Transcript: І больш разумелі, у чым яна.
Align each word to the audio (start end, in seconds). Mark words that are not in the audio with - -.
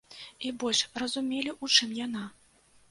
І 0.49 0.53
больш 0.63 0.81
разумелі, 1.03 1.57
у 1.67 1.71
чым 1.77 1.97
яна. 2.05 2.29